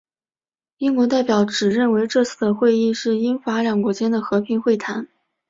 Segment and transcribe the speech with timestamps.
[0.79, 5.07] 英国代表只认为这次的会议是英法两国间的和平会谈。